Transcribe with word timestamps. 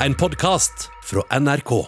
en 0.00 0.14
podkast 0.14 0.90
fra 1.04 1.22
NRK. 1.40 1.86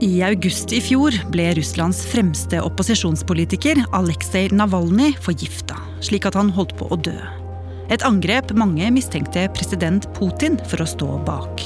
I 0.00 0.22
august 0.26 0.72
i 0.74 0.80
fjor 0.82 1.14
ble 1.30 1.50
Russlands 1.54 2.00
fremste 2.10 2.58
opposisjonspolitiker 2.64 3.78
Aleksej 3.94 4.48
Navalnyj 4.56 5.14
forgifta, 5.22 5.76
slik 6.02 6.26
at 6.26 6.38
han 6.38 6.50
holdt 6.56 6.74
på 6.80 6.88
å 6.90 6.98
dø. 6.98 7.14
Et 7.94 8.02
angrep 8.06 8.50
mange 8.58 8.88
mistenkte 8.94 9.44
president 9.54 10.08
Putin 10.16 10.58
for 10.70 10.82
å 10.82 10.88
stå 10.88 11.10
bak. 11.26 11.62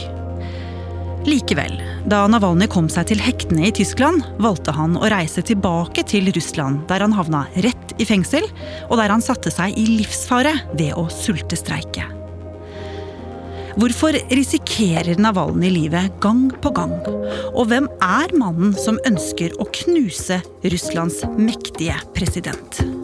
Likevel, 1.25 1.79
da 2.11 2.27
Navalnyj 2.29 2.69
kom 2.75 2.91
seg 2.93 3.09
til 3.09 3.23
hektene 3.25 3.71
i 3.71 3.73
Tyskland, 3.73 4.27
valgte 4.45 4.75
han 4.77 4.99
å 4.99 5.09
reise 5.09 5.45
tilbake 5.47 6.05
til 6.11 6.29
Russland, 6.37 6.83
der 6.91 7.07
han 7.07 7.17
havna 7.17 7.47
rett 7.65 7.97
i 7.97 8.09
fengsel, 8.09 8.45
og 8.91 9.01
der 9.01 9.15
han 9.15 9.25
satte 9.25 9.53
seg 9.55 9.79
i 9.81 9.87
livsfare 10.03 10.53
ved 10.75 10.93
å 11.01 11.07
sultestreike. 11.09 12.24
Hvorfor 13.75 14.15
risikerer 14.31 15.19
Navalnyj 15.19 15.73
livet 15.75 16.21
gang 16.23 16.45
på 16.63 16.71
gang? 16.77 16.93
Og 17.59 17.67
hvem 17.73 17.89
er 17.99 18.35
mannen 18.39 18.71
som 18.79 19.01
ønsker 19.09 19.57
å 19.59 19.67
knuse 19.83 20.39
Russlands 20.63 21.25
mektige 21.35 21.99
president? 22.15 23.04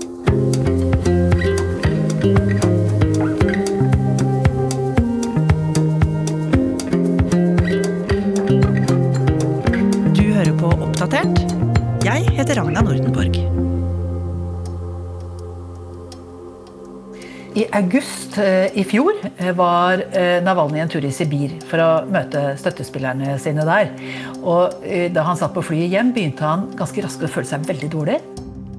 August 17.81 18.39
eh, 18.39 18.69
i 18.79 18.85
fjor 18.87 19.17
eh, 19.37 19.53
var 19.57 20.03
eh, 20.13 20.39
Navalnyj 20.45 20.85
en 20.85 20.93
tur 20.93 21.07
i 21.07 21.13
Sibir 21.15 21.57
for 21.69 21.83
å 21.83 21.89
møte 22.11 22.55
støttespillerne 22.61 23.37
sine 23.43 23.67
der. 23.69 23.93
Og 24.41 24.85
Da 25.15 25.25
han 25.27 25.39
satt 25.39 25.53
på 25.55 25.65
flyet 25.65 25.93
hjem, 25.93 26.15
begynte 26.17 26.47
han 26.47 26.69
ganske 26.79 27.03
raskt 27.05 27.25
å 27.27 27.31
føle 27.31 27.49
seg 27.49 27.67
veldig 27.69 27.91
dårlig. 27.93 28.19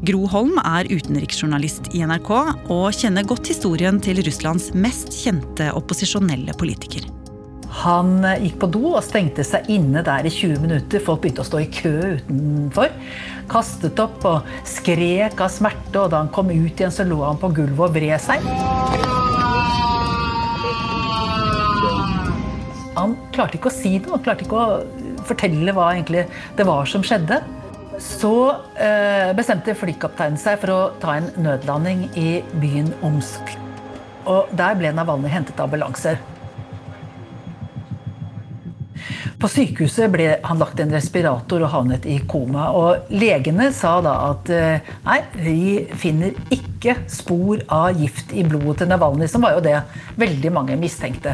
Gro 0.07 0.25
Holm 0.31 0.55
er 0.63 0.89
utenriksjournalist 0.89 1.91
i 1.93 2.01
NRK 2.09 2.31
og 2.73 2.87
kjenner 2.97 3.27
godt 3.29 3.51
historien 3.53 4.01
til 4.01 4.23
Russlands 4.25 4.71
mest 4.73 5.13
kjente 5.13 5.69
opposisjonelle 5.77 6.57
politiker. 6.57 7.05
Han 7.81 8.19
eh, 8.27 8.43
gikk 8.45 8.59
på 8.61 8.69
do 8.75 8.83
og 8.91 9.03
stengte 9.05 9.43
seg 9.47 9.69
inne 9.73 10.03
der 10.05 10.27
i 10.27 10.31
20 10.33 10.61
minutter. 10.61 11.01
Folk 11.01 11.23
begynte 11.23 11.41
å 11.41 11.47
stå 11.47 11.61
i 11.63 11.69
kø 11.73 11.93
utenfor. 12.19 12.91
Kastet 13.51 14.01
opp 14.03 14.25
og 14.29 14.51
skrek 14.69 15.41
av 15.41 15.49
smerte, 15.49 15.95
og 15.97 16.11
da 16.13 16.21
han 16.21 16.29
kom 16.33 16.51
ut 16.53 16.77
igjen, 16.77 16.93
så 16.93 17.07
lå 17.07 17.21
han 17.25 17.41
på 17.41 17.49
gulvet 17.57 17.87
og 17.87 17.95
vred 17.95 18.21
seg. 18.21 18.45
Han 22.99 23.15
klarte 23.33 23.57
ikke 23.57 23.71
å 23.71 23.73
si 23.73 23.95
noe, 23.97 24.17
han 24.17 24.25
klarte 24.27 24.45
ikke 24.45 24.61
å 24.61 25.25
fortelle 25.25 25.73
hva 25.73 25.89
egentlig 25.95 26.27
det 26.57 26.67
var 26.67 26.85
som 26.89 27.05
skjedde. 27.05 27.39
Så 28.01 28.33
eh, 28.81 29.31
bestemte 29.37 29.73
flykapteinen 29.77 30.37
seg 30.41 30.61
for 30.61 30.73
å 30.73 30.81
ta 31.01 31.17
en 31.17 31.31
nødlanding 31.41 32.07
i 32.17 32.41
byen 32.61 32.93
Omsk. 33.05 33.55
Og 34.29 34.53
der 34.53 34.77
ble 34.77 34.93
Navalnyj 34.93 35.33
hentet 35.33 35.57
av 35.57 35.69
ambulanse. 35.69 36.19
På 39.41 39.49
sykehuset 39.49 40.11
ble 40.13 40.35
han 40.43 40.59
lagt 40.61 40.77
i 40.77 40.83
en 40.83 40.93
respirator 40.93 41.63
og 41.65 41.71
havnet 41.73 42.05
i 42.05 42.19
koma. 42.29 42.67
Og 42.77 43.09
legene 43.13 43.71
sa 43.73 43.95
da 44.05 44.13
at 44.29 44.51
eh, 44.53 44.91
nei, 45.07 45.17
vi 45.33 45.61
finner 45.97 46.37
ikke 46.53 46.99
spor 47.09 47.63
av 47.73 47.97
gift 47.97 48.35
i 48.37 48.45
blodet 48.45 48.83
til 48.83 48.91
Navalny, 48.91 49.25
som 49.31 49.41
var 49.41 49.57
jo 49.57 49.63
det 49.65 49.79
veldig 50.21 50.53
mange 50.53 50.77
mistenkte. 50.77 51.33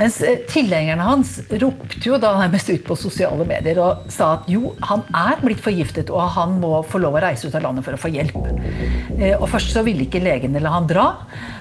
Mens 0.00 0.18
eh, 0.26 0.42
tilhengerne 0.50 1.06
hans 1.06 1.36
ropte 1.62 2.02
jo 2.02 2.18
da 2.18 2.34
nærmest 2.40 2.72
ut 2.72 2.82
på 2.88 2.98
sosiale 2.98 3.46
medier 3.46 3.78
og 3.82 4.10
sa 4.10 4.34
at 4.40 4.50
jo, 4.50 4.74
han 4.82 5.06
er 5.14 5.38
blitt 5.44 5.62
forgiftet, 5.62 6.10
og 6.10 6.34
han 6.34 6.58
må 6.62 6.80
få 6.82 6.98
lov 7.04 7.20
å 7.20 7.22
reise 7.22 7.46
ut 7.46 7.58
av 7.58 7.68
landet 7.68 7.86
for 7.86 7.94
å 7.94 8.02
få 8.08 8.10
hjelp. 8.10 8.40
Eh, 9.22 9.38
Og 9.38 9.48
Først 9.52 9.72
så 9.74 9.84
ville 9.86 10.06
ikke 10.06 10.22
legene 10.22 10.62
la 10.62 10.74
han 10.74 10.88
dra, 10.90 11.06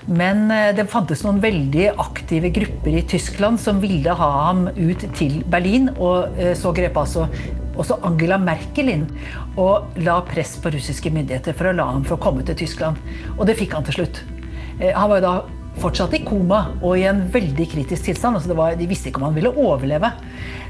men 0.10 0.48
eh, 0.54 0.72
det 0.78 0.90
fantes 0.90 1.22
noen 1.26 1.42
veldig 1.44 1.92
aktive 2.02 2.50
grupper 2.56 2.98
i 2.98 3.06
Tyskland 3.06 3.62
som 3.62 3.82
ville 3.84 4.16
ha 4.18 4.30
ham 4.48 4.66
ut 4.74 5.06
til 5.18 5.42
Berlin, 5.52 5.92
og 5.98 6.40
eh, 6.42 6.56
så 6.58 6.74
grep 6.76 6.98
altså 6.98 7.28
også 7.80 8.02
Angela 8.06 8.36
Merkel 8.42 8.90
inn 8.92 9.06
og 9.62 9.94
la 10.04 10.18
press 10.28 10.58
på 10.62 10.74
russiske 10.74 11.12
myndigheter 11.14 11.56
for 11.56 11.70
å 11.70 11.76
la 11.78 11.86
ham 11.94 12.04
få 12.08 12.18
komme 12.22 12.44
til 12.46 12.58
Tyskland. 12.60 13.00
Og 13.38 13.46
det 13.48 13.56
fikk 13.62 13.78
han 13.78 13.86
til 13.88 14.02
slutt. 14.02 14.20
Han 14.82 15.08
var 15.08 15.22
jo 15.22 15.24
da 15.24 15.34
fortsatt 15.80 16.14
i 16.18 16.24
koma 16.26 16.64
og 16.82 16.98
i 17.00 17.06
en 17.10 17.24
veldig 17.32 17.68
kritisk 17.72 18.10
tilstand. 18.10 18.40
Altså 18.40 18.58
var, 18.58 18.76
de 18.80 18.90
visste 18.90 19.10
ikke 19.10 19.22
om 19.22 19.30
han 19.30 19.38
ville 19.38 19.54
overleve. 19.54 20.12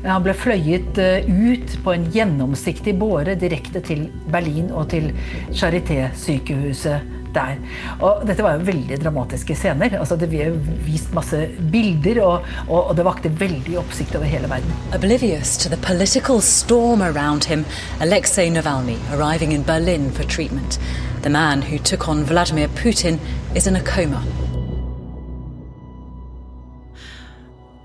Han 0.06 0.25
ble 0.25 0.35
fløyet 0.38 0.97
eh, 1.01 1.25
ut 1.29 1.78
på 1.84 1.95
en 1.95 2.06
gjennomsiktig 2.13 2.95
båre 3.00 3.35
direkte 3.39 3.84
til 3.85 4.07
Berlin 4.34 4.72
og 4.73 4.89
til 4.94 5.12
Charité-sykehuset 5.53 7.19
der. 7.35 7.56
Og 8.03 8.25
dette 8.28 8.44
var 8.44 8.57
jo 8.57 8.66
veldig 8.67 8.97
dramatiske 9.01 9.56
scener. 9.56 9.95
Altså 10.00 10.17
det 10.19 10.29
ble 10.31 10.50
vist 10.85 11.13
masse 11.16 11.39
bilder, 11.72 12.22
og, 12.25 12.50
og, 12.68 12.91
og 12.91 12.95
det 12.97 13.07
vakte 13.07 13.33
veldig 13.41 13.78
oppsikt 13.79 14.18
over 14.19 14.28
hele 14.28 14.50
verden. 14.51 14.75
Oblivious 14.95 15.57
to 15.57 15.69
the 15.69 15.79
political 15.85 16.41
storm 16.41 17.01
around 17.01 17.45
him, 17.45 17.66
Alexei 18.01 18.50
Navalny, 18.50 18.97
arriving 19.13 19.53
in 19.53 19.63
Berlin 19.63 20.12
for 20.12 20.23
treatment. 20.23 20.79
The 21.22 21.29
man 21.29 21.62
who 21.62 21.78
took 21.78 22.09
on 22.09 22.25
Vladimir 22.25 22.68
Putin 22.68 23.19
is 23.56 23.68
in 23.68 23.75
a 23.75 23.81
coma. 23.81 24.50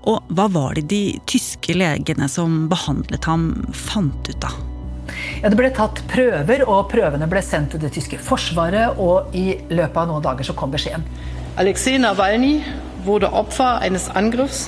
Og 0.07 0.23
hva 0.31 0.47
var 0.51 0.77
det 0.77 0.87
de 0.91 1.01
tyske 1.27 1.75
legene 1.75 2.29
som 2.31 2.65
behandlet 2.71 3.27
ham, 3.27 3.49
fant 3.75 4.29
ut 4.31 4.47
av? 4.47 4.55
Ja, 5.41 5.49
det 5.49 5.57
ble 5.59 5.69
tatt 5.75 5.99
prøver, 6.11 6.63
og 6.67 6.89
prøvene 6.91 7.27
ble 7.29 7.41
sendt 7.43 7.73
til 7.73 7.83
det 7.83 7.93
tyske 7.95 8.19
forsvaret. 8.23 8.99
Og 9.01 9.35
i 9.35 9.59
løpet 9.67 9.99
av 9.99 10.09
noen 10.09 10.23
dager 10.23 10.47
så 10.47 10.55
kom 10.57 10.71
beskjeden. 10.73 11.05
Alexei 11.57 11.97
Nawalny 11.99 12.61
wurde 13.05 13.31
Opfer 13.33 13.81
eines 13.81 14.09
Angriffs 14.15 14.67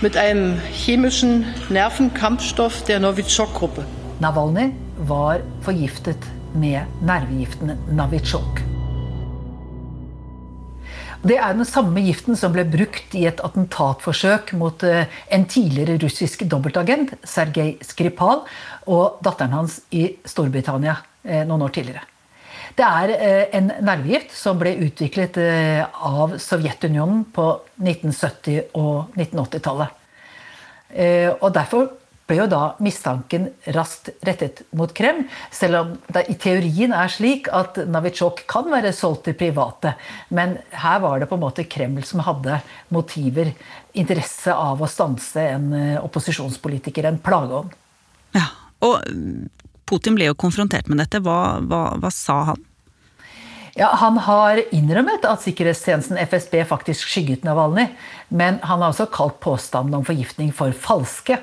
mit 0.00 0.16
einem 0.16 0.60
chemischen 0.72 1.44
Nervenkampfstoff 1.68 2.84
der 2.84 3.00
Novichok-Gruppe. 3.00 3.84
Navalny 4.20 4.70
var 5.08 5.40
forgiftet 5.62 6.30
med 6.54 6.84
nervegiften 7.02 7.76
Navichok. 7.90 8.69
Det 11.20 11.36
er 11.36 11.52
den 11.52 11.66
samme 11.68 12.00
giften 12.00 12.36
som 12.38 12.54
ble 12.54 12.62
brukt 12.64 13.12
i 13.12 13.26
et 13.28 13.42
attentatforsøk 13.44 14.54
mot 14.56 14.80
eh, 14.88 15.04
en 15.28 15.42
tidligere 15.44 15.98
russisk 16.00 16.46
dobbeltagent, 16.48 17.12
Sergej 17.28 17.74
Skripal, 17.84 18.40
og 18.88 19.18
datteren 19.20 19.52
hans 19.52 19.82
i 19.92 20.06
Storbritannia 20.24 20.94
eh, 21.26 21.42
noen 21.44 21.66
år 21.66 21.74
tidligere. 21.76 22.06
Det 22.78 22.86
er 22.86 23.12
eh, 23.18 23.44
en 23.58 23.68
nervegift 23.84 24.32
som 24.32 24.56
ble 24.62 24.72
utviklet 24.86 25.36
av 25.36 26.38
Sovjetunionen 26.40 27.26
på 27.36 27.50
1970- 27.76 28.72
og 28.80 29.12
1980-tallet. 29.20 29.98
Eh, 30.96 31.28
Og 31.36 31.52
derfor 31.52 31.99
ble 32.30 32.38
jo 32.38 32.48
da 32.50 32.62
mistanken 32.82 33.48
raskt 33.74 34.12
rettet 34.26 34.62
mot 34.76 34.92
Kreml, 34.94 35.26
selv 35.54 35.80
om 35.80 35.92
det 36.14 36.24
i 36.30 36.36
teorien 36.40 36.94
er 36.96 37.10
slik 37.12 37.50
at 37.54 37.82
Navitsjok 37.90 38.44
kan 38.50 38.70
være 38.70 38.94
solgt 38.96 39.26
til 39.28 39.36
private. 39.38 39.96
Men 40.34 40.56
her 40.70 41.02
var 41.02 41.20
det 41.20 41.28
på 41.30 41.38
en 41.38 41.44
måte 41.44 41.66
Kreml 41.70 42.06
som 42.06 42.22
hadde 42.26 42.60
motiver, 42.94 43.52
interesse 43.98 44.54
av 44.54 44.80
å 44.80 44.88
stanse 44.88 45.42
en 45.56 45.72
eh, 45.74 45.98
opposisjonspolitiker, 45.98 47.08
en 47.10 47.18
plageånd. 47.22 47.74
Ja, 48.36 48.46
og 48.86 49.02
Putin 49.90 50.14
ble 50.14 50.30
jo 50.30 50.38
konfrontert 50.38 50.86
med 50.86 51.02
dette. 51.02 51.18
Hva, 51.24 51.58
hva, 51.66 51.84
hva 51.98 52.12
sa 52.14 52.42
han? 52.52 52.66
Ja, 53.80 53.94
Han 53.96 54.18
har 54.20 54.60
innrømmet 54.76 55.24
at 55.24 55.40
sikkerhetstjenesten 55.40 56.18
FSB 56.20 56.58
faktisk 56.68 57.08
skygget 57.08 57.46
Navalny, 57.48 57.86
men 58.28 58.58
han 58.60 58.82
har 58.82 58.92
også 58.92 59.06
kalt 59.08 59.38
påstanden 59.40 59.96
om 59.96 60.04
forgiftning 60.04 60.50
for 60.52 60.74
falske. 60.76 61.38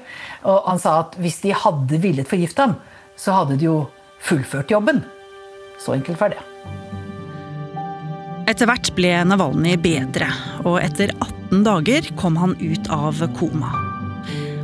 Og 0.46 0.68
han 0.68 0.78
sa 0.78 1.00
at 1.02 1.18
hvis 1.18 1.40
de 1.42 1.56
hadde 1.58 1.98
villet 2.04 2.30
forgifte 2.30 2.68
ham, 2.68 2.76
så 3.18 3.40
hadde 3.40 3.58
de 3.58 3.66
jo 3.66 3.80
fullført 4.22 4.70
jobben. 4.70 5.02
Så 5.82 5.98
enkelt 5.98 6.22
var 6.22 6.36
det. 6.36 6.44
Etter 8.48 8.70
hvert 8.70 8.94
ble 8.94 9.16
Navalnyj 9.34 9.82
bedre, 9.82 10.30
og 10.62 10.78
etter 10.84 11.16
18 11.18 11.66
dager 11.66 12.14
kom 12.22 12.38
han 12.38 12.54
ut 12.62 12.94
av 12.94 13.18
koma. 13.42 13.74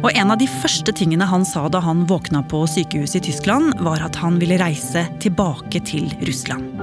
Og 0.03 0.11
En 0.13 0.29
av 0.29 0.37
de 0.37 0.45
første 0.61 0.93
tingene 0.93 1.25
han 1.25 1.45
sa 1.47 1.65
da 1.73 1.81
han 1.81 2.05
våkna 2.05 2.45
på 2.53 2.67
sykehuset 2.69 3.23
i 3.23 3.27
Tyskland, 3.31 3.73
var 3.81 4.03
at 4.05 4.21
han 4.21 4.37
ville 4.37 4.61
reise 4.61 5.07
tilbake 5.23 5.81
til 5.89 6.11
Russland. 6.21 6.82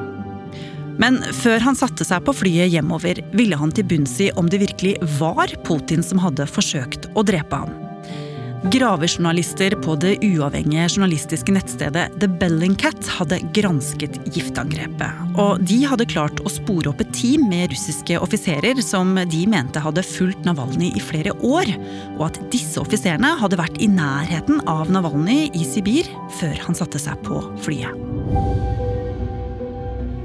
Men 1.01 1.21
før 1.33 1.63
han 1.65 1.79
satte 1.79 2.05
seg 2.07 2.25
på 2.27 2.35
flyet 2.43 2.75
hjemover, 2.75 3.23
ville 3.33 3.57
han 3.57 3.73
til 3.75 3.89
bunns 3.89 4.19
i 4.21 4.31
om 4.37 4.51
det 4.53 4.63
virkelig 4.67 4.99
var 5.19 5.53
Putin 5.67 6.05
som 6.05 6.21
hadde 6.21 6.49
forsøkt 6.51 7.09
å 7.17 7.25
drepe 7.27 7.65
ham. 7.65 7.79
Gravejournalister 8.61 9.73
på 9.81 9.95
det 9.97 10.19
uavhengige 10.21 10.85
journalistiske 10.91 11.53
nettstedet 11.55 12.19
The 12.21 12.29
Bellingcat 12.29 13.09
hadde 13.09 13.39
gransket 13.57 14.19
giftangrepet. 14.35 15.39
Og 15.41 15.63
de 15.65 15.79
hadde 15.89 16.05
klart 16.11 16.43
å 16.45 16.53
spore 16.53 16.93
opp 16.93 17.01
et 17.01 17.15
team 17.17 17.47
med 17.49 17.73
russiske 17.73 18.21
offiserer 18.21 18.83
som 18.85 19.17
de 19.33 19.47
mente 19.49 19.81
hadde 19.81 20.05
fulgt 20.05 20.45
Navalnyj 20.45 20.93
i 20.93 21.05
flere 21.07 21.33
år, 21.41 21.73
og 22.19 22.27
at 22.29 22.43
disse 22.53 22.77
offiserene 22.83 23.33
hadde 23.41 23.61
vært 23.63 23.81
i 23.81 23.89
nærheten 23.89 24.61
av 24.69 24.93
Navalnyj 24.93 25.49
i 25.57 25.65
Sibir 25.65 26.13
før 26.37 26.61
han 26.67 26.77
satte 26.77 27.01
seg 27.01 27.17
på 27.25 27.41
flyet. 27.65 28.77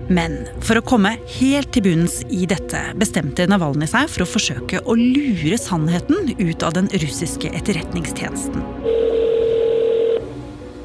Men 0.07 0.43
for 0.61 0.77
å 0.77 0.85
komme 0.85 1.15
helt 1.39 1.71
til 1.73 1.85
bunns 1.87 2.19
i 2.29 2.45
dette 2.49 2.81
bestemte 2.99 3.47
Navalny 3.49 3.87
seg 3.89 4.09
for 4.11 4.25
å 4.25 4.29
forsøke 4.29 4.83
å 4.85 4.97
lure 4.99 5.57
sannheten 5.57 6.35
ut 6.37 6.65
av 6.65 6.75
den 6.77 6.91
russiske 6.93 7.49
etterretningstjenesten. 7.57 8.61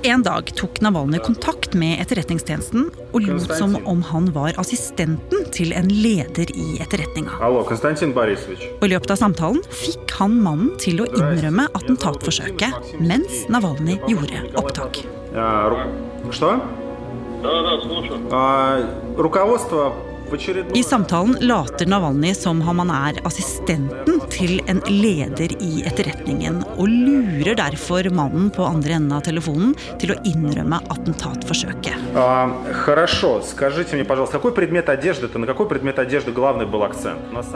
En 0.03 0.23
dag 0.25 0.49
tok 0.57 0.79
Navalny 0.81 1.19
kontakt 1.21 1.75
med 1.77 2.01
Etterretningstjenesten 2.01 2.87
og 3.13 3.27
lot 3.27 3.51
som 3.59 3.75
om 3.85 4.01
han 4.09 4.31
var 4.33 4.57
assistenten 4.63 5.45
til 5.53 5.75
en 5.77 5.91
leder 5.93 6.49
i 6.57 6.79
etterretninga. 6.81 7.37
Og 7.45 8.87
I 8.87 8.91
løpet 8.95 9.13
av 9.13 9.21
samtalen 9.21 9.61
fikk 9.69 10.17
han 10.17 10.41
mannen 10.41 10.73
til 10.81 11.05
å 11.05 11.09
innrømme 11.13 11.69
attentatforsøket 11.77 12.97
mens 13.05 13.45
Navalny 13.53 14.01
gjorde 14.09 14.41
opptak. 14.57 15.03
Ja, 15.37 15.69
i 20.75 20.83
samtalen 20.83 21.37
later 21.41 21.87
Navalnyj 21.91 22.35
som 22.39 22.61
om 22.63 22.79
han 22.79 22.91
er 22.95 23.17
assistenten 23.27 24.21
til 24.31 24.61
en 24.71 24.79
leder 24.87 25.51
i 25.59 25.83
etterretningen, 25.89 26.61
og 26.77 26.87
lurer 26.87 27.57
derfor 27.59 28.07
mannen 28.15 28.51
på 28.55 28.63
andre 28.63 28.95
enden 29.01 29.17
av 29.17 29.25
telefonen 29.27 29.73
til 29.99 30.15
å 30.15 30.19
innrømme 30.29 30.79
attentatforsøket. 30.95 32.13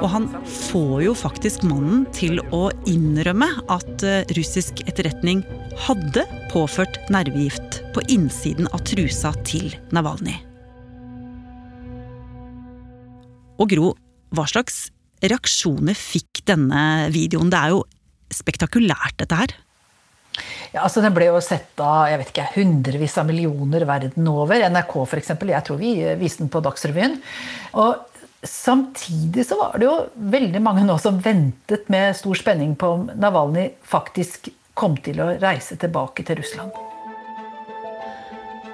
Og 0.03 0.11
han 0.17 0.27
får 0.57 0.97
jo 1.05 1.15
faktisk 1.19 1.67
mannen 1.69 2.09
til 2.17 2.43
å 2.51 2.65
innrømme 2.91 3.53
at 3.77 4.07
eh, 4.09 4.25
russisk 4.39 4.83
etterretning 4.89 5.45
hadde 5.87 6.27
påført 6.51 6.99
nervegift 7.15 7.85
på 7.95 8.03
innsiden 8.11 8.67
av 8.73 8.83
trusa 8.89 9.33
til 9.47 9.71
Navalnyj. 9.95 10.54
Og 13.61 13.71
Gro, 13.71 13.93
hva 14.35 14.47
slags 14.51 14.89
reaksjoner 15.25 15.97
fikk 15.97 16.43
denne 16.49 17.11
videoen? 17.15 17.53
Det 17.53 17.61
er 17.61 17.75
jo 17.75 17.85
spektakulært, 18.35 19.19
dette 19.23 19.39
her. 19.39 19.55
Ja, 20.75 20.83
altså 20.83 21.03
Den 21.05 21.15
ble 21.15 21.29
jo 21.29 21.39
sett 21.45 21.79
av 21.79 22.09
jeg 22.11 22.19
vet 22.19 22.33
ikke, 22.33 22.49
hundrevis 22.57 23.15
av 23.21 23.29
millioner 23.29 23.87
verden 23.87 24.27
over. 24.31 24.65
NRK 24.75 24.97
f.eks. 25.05 25.31
Jeg 25.39 25.67
tror 25.69 25.79
vi 25.79 25.95
viste 26.19 26.43
den 26.43 26.51
på 26.51 26.63
Dagsrevyen. 26.65 27.21
Og 27.79 28.03
samtidig 28.45 29.47
så 29.47 29.61
var 29.61 29.79
det 29.79 29.87
jo 29.87 29.95
veldig 30.35 30.63
mange 30.65 30.83
nå 30.89 30.99
som 31.01 31.23
ventet 31.23 31.87
med 31.93 32.19
stor 32.19 32.43
spenning 32.43 32.75
på 32.81 32.91
om 32.97 33.07
Navalnyj 33.15 33.71
faktisk 33.87 34.51
kom 34.75 34.99
til 34.99 35.23
å 35.23 35.31
reise 35.39 35.79
tilbake 35.79 36.27
til 36.27 36.43
Russland. 36.43 36.75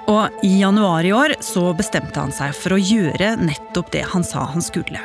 Og 0.09 0.43
i 0.43 0.59
januar 0.61 1.05
i 1.05 1.13
år 1.13 1.35
så 1.43 1.71
bestemte 1.77 2.19
han 2.19 2.33
seg 2.35 2.55
for 2.57 2.75
å 2.75 2.81
gjøre 2.81 3.35
nettopp 3.41 3.91
det 3.93 4.05
han 4.13 4.25
sa 4.25 4.47
han 4.49 4.63
skulle. 4.65 5.01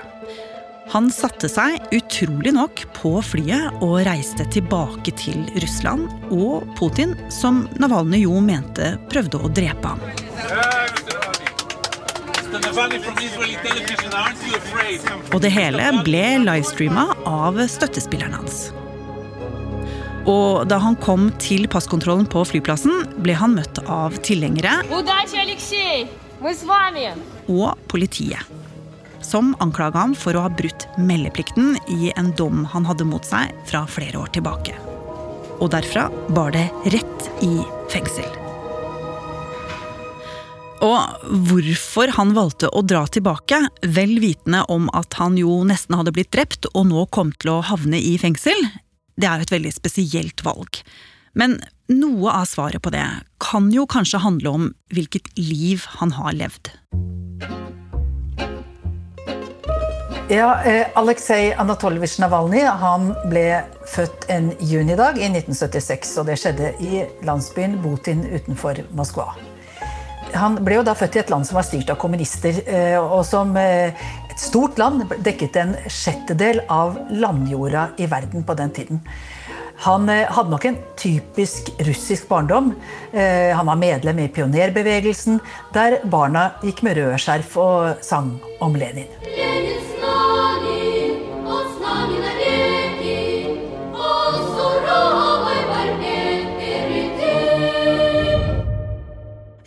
Han 0.94 1.08
satte 1.10 1.48
seg 1.50 1.82
utrolig 1.92 2.52
nok 2.54 2.84
på 2.94 3.16
flyet 3.26 3.82
og 3.82 3.98
reiste 4.06 4.46
tilbake 4.54 5.10
til 5.18 5.42
Russland 5.58 6.06
og 6.30 6.68
Putin, 6.78 7.16
som 7.32 7.64
Navalnyj 7.82 8.22
jo 8.22 8.38
mente 8.40 8.94
prøvde 9.10 9.40
å 9.42 9.50
drepe 9.50 9.94
ham. 9.96 10.00
Og 15.34 15.40
det 15.42 15.52
hele 15.52 15.90
ble 16.06 16.24
livestreama 16.46 17.08
av 17.26 17.58
støttespilleren 17.72 18.38
hans. 18.38 18.68
Og 20.26 20.66
da 20.66 20.80
han 20.82 20.96
kom 20.98 21.28
til 21.38 21.68
passkontrollen 21.70 22.26
på 22.30 22.42
flyplassen, 22.50 23.04
ble 23.22 23.36
han 23.38 23.54
møtt 23.54 23.78
av 23.86 24.16
tilhengere 24.26 24.80
og 27.46 27.86
politiet. 27.90 28.54
Som 29.22 29.54
anklaga 29.62 30.02
ham 30.02 30.14
for 30.18 30.36
å 30.38 30.44
ha 30.44 30.50
brutt 30.52 30.86
meldeplikten 30.98 31.76
i 31.90 32.10
en 32.18 32.32
dom 32.38 32.64
han 32.74 32.86
hadde 32.86 33.06
mot 33.08 33.24
seg 33.26 33.54
fra 33.66 33.84
flere 33.90 34.20
år 34.22 34.34
tilbake. 34.34 34.74
Og 35.56 35.70
derfra 35.72 36.08
bar 36.34 36.52
det 36.54 36.66
rett 36.94 37.30
i 37.42 37.54
fengsel. 37.90 38.28
Og 40.84 41.30
hvorfor 41.48 42.12
han 42.18 42.34
valgte 42.36 42.68
å 42.68 42.82
dra 42.84 43.06
tilbake, 43.08 43.62
vel 43.96 44.18
vitende 44.20 44.60
om 44.72 44.90
at 44.94 45.16
han 45.16 45.38
jo 45.40 45.62
nesten 45.66 45.96
hadde 45.96 46.12
blitt 46.12 46.34
drept 46.34 46.68
og 46.74 46.90
nå 46.90 47.06
kom 47.14 47.32
til 47.40 47.54
å 47.54 47.62
havne 47.64 47.96
i 47.96 48.18
fengsel, 48.20 48.60
det 49.16 49.28
er 49.28 49.42
et 49.42 49.52
veldig 49.52 49.72
spesielt 49.74 50.44
valg. 50.46 50.80
Men 51.36 51.58
noe 51.92 52.32
av 52.32 52.48
svaret 52.48 52.82
på 52.82 52.92
det 52.94 53.04
kan 53.42 53.68
jo 53.72 53.84
kanskje 53.88 54.22
handle 54.24 54.52
om 54.58 54.70
hvilket 54.94 55.28
liv 55.36 55.84
han 56.00 56.14
har 56.16 56.36
levd. 56.36 56.72
Ja, 60.26 60.62
eh, 60.62 60.86
Aleksej 60.98 61.52
Anatolijevitsj 61.54 62.18
Navalnyj 62.24 62.64
han 62.80 63.12
ble 63.30 63.60
født 63.86 64.24
en 64.34 64.48
junidag 64.58 65.20
i 65.20 65.28
1976. 65.28 66.16
og 66.18 66.26
Det 66.26 66.34
skjedde 66.40 66.72
i 66.82 67.04
landsbyen 67.22 67.76
Butin 67.82 68.24
utenfor 68.26 68.80
Moskva. 68.90 69.28
Han 70.34 70.58
ble 70.66 70.80
jo 70.80 70.82
da 70.82 70.96
født 70.98 71.14
i 71.14 71.20
et 71.22 71.30
land 71.30 71.46
som 71.46 71.60
var 71.60 71.68
styrt 71.68 71.92
av 71.94 72.00
kommunister, 72.02 72.58
eh, 72.66 72.98
og 72.98 73.22
som 73.28 73.54
eh, 73.56 73.94
et 74.36 74.42
stort 74.44 74.76
land 74.76 75.06
dekket 75.24 75.56
en 75.56 75.70
sjettedel 75.88 76.58
av 76.68 76.98
landjorda 77.08 77.86
i 77.96 78.08
verden 78.10 78.44
på 78.44 78.54
den 78.58 78.72
tiden. 78.76 79.00
Han 79.86 80.10
eh, 80.12 80.28
hadde 80.28 80.52
nok 80.52 80.64
en 80.68 80.76
typisk 81.00 81.70
russisk 81.88 82.28
barndom. 82.28 82.74
Han 83.16 83.66
var 83.66 83.80
medlem 83.80 84.18
i 84.20 84.28
pionerbevegelsen, 84.28 85.40
der 85.72 85.98
barna 86.12 86.50
gikk 86.64 86.82
med 86.84 86.98
rød 87.00 87.16
skjerf 87.20 87.56
og 87.60 88.04
sang 88.04 88.34
om 88.60 88.76
Lenin. 88.76 89.08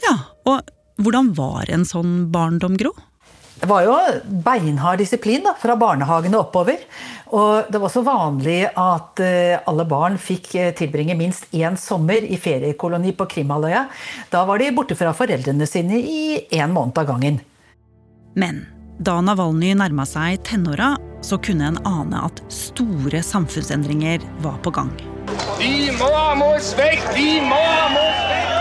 Ja, 0.06 0.16
Og 0.46 0.74
hvordan 1.02 1.34
var 1.38 1.70
en 1.74 1.86
sånn 1.90 2.28
barndom, 2.34 2.78
Gro? 2.78 2.94
Det 3.60 3.68
var 3.68 3.84
jo 3.84 3.96
beinhard 4.46 5.02
disiplin 5.02 5.44
da, 5.44 5.54
fra 5.60 5.76
barnehagen 5.80 6.36
og 6.38 6.46
oppover. 6.48 6.80
Og 7.36 7.68
det 7.70 7.82
var 7.82 7.92
så 7.94 8.02
vanlig 8.06 8.62
at 8.72 9.22
eh, 9.22 9.60
alle 9.70 9.86
barn 9.90 10.16
fikk 10.22 10.54
eh, 10.56 10.72
tilbringe 10.78 11.18
minst 11.20 11.52
én 11.54 11.76
sommer 11.78 12.24
i 12.24 12.40
feriekoloni 12.40 13.14
på 13.18 13.28
Krimhalvøya. 13.36 13.86
Da 14.32 14.46
var 14.48 14.62
de 14.62 14.72
borte 14.76 14.98
fra 14.98 15.14
foreldrene 15.18 15.68
sine 15.70 16.00
i 16.00 16.22
én 16.56 16.74
måned 16.74 16.98
av 16.98 17.10
gangen. 17.12 17.42
Men 18.40 18.64
da 19.04 19.20
Navalny 19.24 19.74
nærma 19.78 20.08
seg 20.08 20.42
tenåra, 20.48 20.94
så 21.22 21.38
kunne 21.44 21.70
en 21.70 21.82
ane 21.88 22.24
at 22.30 22.42
store 22.52 23.22
samfunnsendringer 23.24 24.24
var 24.44 24.58
på 24.64 24.74
gang. 24.76 24.94
Vi 25.60 25.92
må 26.00 26.08
ha 26.16 26.32
oss 26.54 26.72
vekk! 26.80 27.12
Vi 27.16 27.38
må 27.44 27.60
ha 27.60 27.92
oss 27.92 28.24
vekk! 28.32 28.59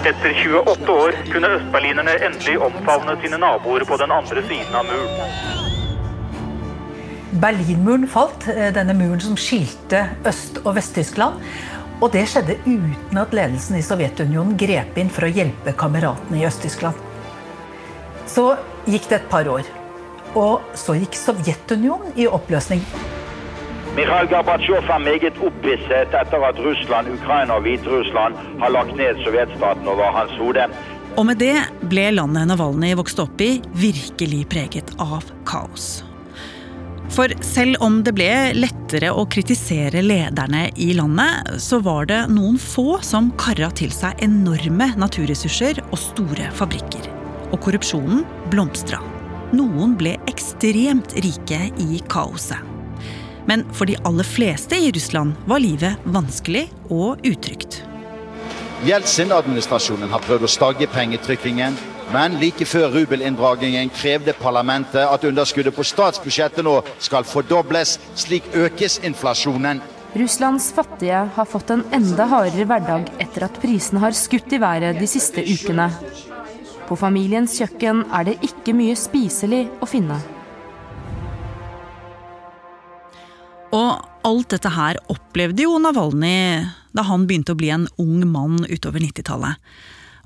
Etter 0.00 0.32
28 0.32 0.92
år 0.94 1.16
kunne 1.28 1.48
østberlinerne 1.58 2.14
endelig 2.24 2.54
omfavne 2.64 3.18
sine 3.20 3.36
naboer 3.42 3.82
på 3.84 3.98
den 4.00 4.14
andre 4.16 4.40
siden 4.48 4.78
av 4.78 4.86
muren. 4.88 5.58
Berlinmuren 7.42 8.06
falt, 8.08 8.46
eh, 8.48 8.70
denne 8.72 8.94
muren 8.96 9.20
som 9.20 9.36
skilte 9.36 10.06
Øst- 10.24 10.62
og 10.64 10.74
Vest-Tyskland. 10.78 11.44
Og 12.00 12.12
det 12.12 12.24
skjedde 12.32 12.56
uten 12.64 13.18
at 13.20 13.36
ledelsen 13.36 13.76
i 13.76 13.84
Sovjetunionen 13.84 14.56
grep 14.56 14.96
inn 14.96 15.10
for 15.10 15.28
å 15.28 15.32
hjelpe 15.36 15.76
kameratene 15.76 16.40
i 16.40 16.46
Øst-Tyskland. 16.48 16.96
Så 18.26 18.56
gikk 18.86 19.06
det 19.10 19.20
et 19.20 19.28
par 19.28 19.44
år. 19.44 19.68
Og 20.34 20.62
så 20.74 20.96
gikk 20.96 21.12
Sovjetunionen 21.12 22.16
i 22.16 22.26
oppløsning. 22.26 22.80
Mikhail 23.96 24.28
Gorbatsjov 24.30 24.86
er 24.86 25.00
meget 25.02 25.38
opphisset 25.42 26.12
etter 26.14 26.44
at 26.46 26.58
Russland, 26.62 27.10
Ukraina 27.10 27.56
og 27.58 27.64
Hviterussland 27.66 28.36
har 28.60 28.70
lagt 28.70 28.92
ned 28.94 29.18
sovjetstaten 29.24 29.88
over 29.90 30.12
hans 30.14 30.36
hode. 30.38 30.68
Og 31.18 31.26
med 31.26 31.40
det 31.42 31.56
ble 31.90 32.04
landet 32.14 32.46
Navalnyj 32.52 32.94
vokste 33.00 33.26
opp 33.26 33.42
i, 33.42 33.56
virkelig 33.74 34.44
preget 34.52 34.94
av 35.02 35.26
kaos. 35.48 36.04
For 37.10 37.34
selv 37.42 37.82
om 37.82 37.98
det 38.06 38.14
ble 38.14 38.30
lettere 38.54 39.10
å 39.10 39.26
kritisere 39.26 40.04
lederne 40.06 40.68
i 40.78 40.92
landet, 40.94 41.58
så 41.58 41.82
var 41.82 42.06
det 42.06 42.22
noen 42.30 42.62
få 42.62 43.00
som 43.02 43.32
kara 43.42 43.72
til 43.74 43.90
seg 43.90 44.22
enorme 44.22 44.92
naturressurser 45.02 45.82
og 45.88 45.98
store 45.98 46.46
fabrikker. 46.54 47.10
Og 47.50 47.58
korrupsjonen 47.58 48.22
blomstra. 48.54 49.02
Noen 49.50 49.98
ble 49.98 50.14
ekstremt 50.30 51.18
rike 51.26 51.66
i 51.82 52.04
kaoset. 52.06 52.79
Men 53.46 53.64
for 53.72 53.88
de 53.88 53.96
aller 54.04 54.26
fleste 54.26 54.76
i 54.76 54.90
Russland 54.92 55.38
var 55.46 55.62
livet 55.62 55.96
vanskelig 56.04 56.66
og 56.90 57.22
utrygt. 57.26 57.82
Jeltsin-administrasjonen 58.86 60.08
har 60.08 60.22
prøvd 60.24 60.46
å 60.46 60.50
stagge 60.50 60.88
pengetrykkingen, 60.88 61.74
men 62.10 62.38
like 62.40 62.64
før 62.66 62.88
rubelinndragningen 62.94 63.92
krevde 63.94 64.32
parlamentet 64.40 65.04
at 65.04 65.24
underskuddet 65.28 65.76
på 65.76 65.84
statsbudsjettet 65.86 66.64
nå 66.66 66.80
skal 66.98 67.28
fordobles. 67.28 67.98
Slik 68.18 68.48
økes 68.56 68.98
inflasjonen. 69.06 69.82
Russlands 70.18 70.72
fattige 70.74 71.20
har 71.36 71.46
fått 71.46 71.70
en 71.70 71.84
enda 71.94 72.26
hardere 72.32 72.66
hverdag 72.66 73.12
etter 73.22 73.46
at 73.46 73.60
prisene 73.62 74.02
har 74.02 74.16
skutt 74.16 74.56
i 74.56 74.58
været 74.58 74.98
de 74.98 75.06
siste 75.06 75.44
ukene. 75.44 75.86
På 76.88 76.98
familiens 76.98 77.54
kjøkken 77.60 78.02
er 78.10 78.26
det 78.26 78.40
ikke 78.42 78.74
mye 78.74 78.96
spiselig 78.98 79.68
å 79.78 79.86
finne. 79.86 80.18
Alt 84.26 84.52
dette 84.52 84.70
her 84.74 84.98
opplevde 85.12 85.64
jo 85.66 85.78
Navalny 85.80 86.66
da 86.96 87.04
han 87.06 87.26
begynte 87.28 87.54
å 87.54 87.58
bli 87.58 87.70
en 87.74 87.86
ung 88.02 88.24
mann 88.28 88.64
utover 88.68 89.02
90-tallet. 89.02 89.60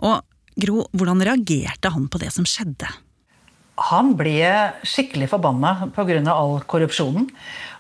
Og 0.05 0.23
Gro, 0.55 0.85
hvordan 0.95 1.23
reagerte 1.27 1.91
han 1.91 2.07
på 2.07 2.21
det 2.23 2.31
som 2.31 2.47
skjedde? 2.47 2.87
Han 3.91 4.13
ble 4.15 4.39
skikkelig 4.87 5.27
forbanna 5.33 5.89
pga. 5.97 6.21
all 6.31 6.61
korrupsjonen. 6.63 7.27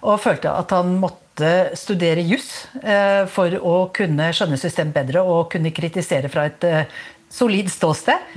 Og 0.02 0.20
følte 0.20 0.50
at 0.50 0.74
han 0.74 0.96
måtte 0.98 1.70
studere 1.78 2.24
juss 2.26 2.66
eh, 2.82 3.26
for 3.30 3.54
å 3.62 3.90
kunne 3.94 4.32
skjønne 4.34 4.58
systemet 4.58 4.94
bedre 4.94 5.22
og 5.22 5.52
kunne 5.54 5.70
kritisere 5.70 6.28
fra 6.28 6.48
et 6.50 6.66
eh, 6.66 6.90
solid 7.30 7.70
ståsted. 7.70 8.34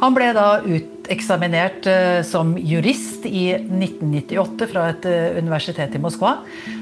Han 0.00 0.12
ble 0.16 0.28
da 0.36 0.60
uteksaminert 1.06 1.86
eh, 1.88 2.20
som 2.26 2.56
jurist 2.58 3.24
i 3.30 3.48
1998 3.54 4.70
fra 4.74 4.90
et 4.90 5.08
universitet 5.38 5.94
i 5.94 6.02
Moskva. 6.02 6.40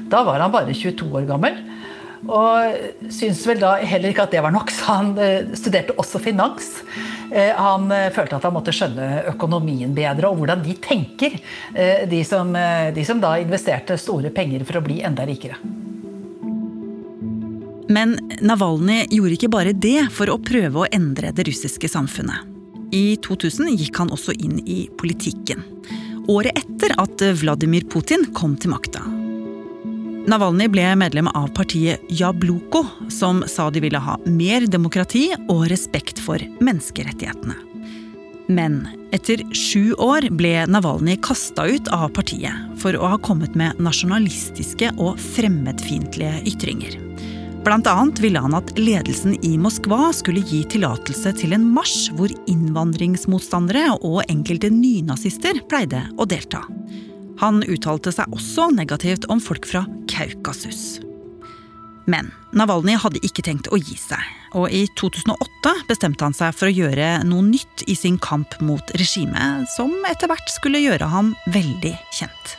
Da 0.09 0.25
var 0.25 0.41
han 0.41 0.53
bare 0.53 0.73
22 0.73 1.13
år 1.21 1.29
gammel. 1.29 1.61
Og 2.25 3.11
syntes 3.13 3.43
vel 3.45 3.59
da 3.61 3.75
heller 3.85 4.09
ikke 4.09 4.25
at 4.25 4.33
det 4.33 4.41
var 4.41 4.53
nok, 4.53 4.71
så 4.73 4.97
han 4.97 5.13
eh, 5.21 5.51
studerte 5.57 5.95
også 6.01 6.21
finans. 6.23 6.71
Eh, 7.29 7.51
han 7.53 7.89
eh, 7.93 8.09
følte 8.13 8.39
at 8.39 8.47
han 8.47 8.55
måtte 8.55 8.73
skjønne 8.75 9.25
økonomien 9.35 9.93
bedre, 9.95 10.31
og 10.31 10.41
hvordan 10.41 10.63
de 10.65 10.77
tenker, 10.81 11.37
de 12.09 12.21
som, 12.25 12.53
de 12.95 13.03
som 13.05 13.19
da 13.21 13.35
investerte 13.41 13.97
store 13.99 14.31
penger 14.33 14.65
for 14.65 14.79
å 14.79 14.85
bli 14.85 15.01
enda 15.05 15.25
rikere. 15.27 15.59
Men 17.91 18.15
Navalny 18.41 19.03
gjorde 19.13 19.35
ikke 19.37 19.51
bare 19.53 19.75
det 19.77 20.07
for 20.15 20.31
å 20.33 20.41
prøve 20.41 20.81
å 20.81 20.89
endre 20.95 21.33
det 21.35 21.45
russiske 21.49 21.89
samfunnet. 21.91 22.54
I 22.91 23.17
2000 23.25 23.77
gikk 23.79 24.01
han 24.01 24.11
også 24.13 24.35
inn 24.37 24.59
i 24.65 24.85
politikken. 24.99 25.63
Året 26.31 26.57
etter 26.57 26.95
at 27.01 27.21
Vladimir 27.41 27.85
Putin 27.89 28.25
kom 28.33 28.55
til 28.57 28.73
makta. 28.73 29.03
Navalny 30.25 30.65
ble 30.73 30.87
medlem 30.97 31.27
av 31.37 31.51
partiet 31.53 32.01
Jabloko, 32.09 32.81
som 33.13 33.43
sa 33.47 33.69
de 33.69 33.83
ville 33.83 34.01
ha 34.01 34.17
mer 34.25 34.65
demokrati 34.65 35.27
og 35.45 35.67
respekt 35.69 36.21
for 36.21 36.41
menneskerettighetene. 36.65 37.57
Men 38.49 38.83
etter 39.13 39.41
sju 39.57 39.93
år 40.01 40.27
ble 40.37 40.65
Navalny 40.69 41.17
kasta 41.21 41.65
ut 41.69 41.89
av 41.93 42.11
partiet 42.17 42.77
for 42.81 42.97
å 42.97 43.13
ha 43.13 43.21
kommet 43.21 43.57
med 43.57 43.77
nasjonalistiske 43.81 44.91
og 44.97 45.21
fremmedfiendtlige 45.21 46.41
ytringer. 46.53 46.97
Annet 47.65 48.19
ville 48.19 48.39
han 48.39 48.53
at 48.53 48.75
ledelsen 48.77 49.35
i 49.45 49.55
Moskva 49.57 50.11
skulle 50.13 50.43
gi 50.45 50.61
tillatelse 50.69 51.31
til 51.39 51.55
en 51.55 51.65
marsj 51.73 52.11
hvor 52.13 52.29
innvandringsmotstandere 52.51 53.95
og 54.05 54.21
enkelte 54.29 54.69
nynazister 54.69 55.63
pleide 55.69 56.03
å 56.17 56.27
delta. 56.29 56.61
Han 57.41 57.63
uttalte 57.65 58.13
seg 58.13 58.31
også 58.31 58.69
negativt 58.75 59.25
om 59.33 59.41
folk 59.43 59.65
fra 59.67 59.83
Kaukasus. 60.11 61.01
Men 62.05 62.29
Navalny 62.53 62.93
hadde 63.01 63.23
ikke 63.25 63.43
tenkt 63.47 63.71
å 63.73 63.79
gi 63.81 63.97
seg, 63.97 64.21
og 64.53 64.69
i 64.69 64.85
2008 64.99 65.73
bestemte 65.89 66.27
han 66.27 66.37
seg 66.37 66.53
for 66.55 66.69
å 66.69 66.75
gjøre 66.75 67.23
noe 67.25 67.47
nytt 67.47 67.87
i 67.89 67.97
sin 67.97 68.19
kamp 68.21 68.53
mot 68.61 68.93
regimet, 68.99 69.65
som 69.73 69.91
etter 70.07 70.29
hvert 70.29 70.53
skulle 70.53 70.83
gjøre 70.85 71.09
ham 71.09 71.33
veldig 71.49 71.95
kjent. 72.13 72.55